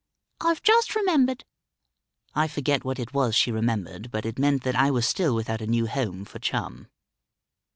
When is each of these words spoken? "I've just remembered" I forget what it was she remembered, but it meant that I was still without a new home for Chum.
"I've 0.39 0.63
just 0.63 0.95
remembered" 0.95 1.45
I 2.33 2.47
forget 2.47 2.83
what 2.83 2.97
it 2.97 3.13
was 3.13 3.35
she 3.35 3.51
remembered, 3.51 4.09
but 4.09 4.25
it 4.25 4.39
meant 4.39 4.63
that 4.63 4.75
I 4.75 4.89
was 4.89 5.07
still 5.07 5.35
without 5.35 5.61
a 5.61 5.67
new 5.67 5.85
home 5.85 6.25
for 6.25 6.39
Chum. 6.39 6.87